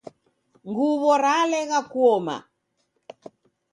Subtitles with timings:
[0.67, 2.35] Nguw'o ralegha kuoma